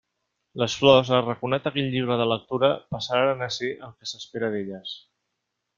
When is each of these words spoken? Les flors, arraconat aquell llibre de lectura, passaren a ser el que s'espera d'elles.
Les 0.61 0.77
flors, 0.83 1.11
arraconat 1.17 1.69
aquell 1.71 1.91
llibre 1.97 2.17
de 2.23 2.27
lectura, 2.31 2.73
passaren 2.97 3.45
a 3.49 3.53
ser 3.61 3.73
el 3.79 3.95
que 3.99 4.13
s'espera 4.15 4.55
d'elles. 4.57 5.01